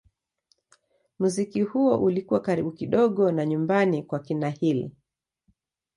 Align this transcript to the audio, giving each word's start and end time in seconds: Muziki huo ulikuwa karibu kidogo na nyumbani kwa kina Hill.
Muziki 1.19 1.61
huo 1.61 1.97
ulikuwa 1.97 2.39
karibu 2.39 2.71
kidogo 2.71 3.31
na 3.31 3.45
nyumbani 3.45 4.03
kwa 4.03 4.19
kina 4.19 4.49
Hill. 4.49 4.91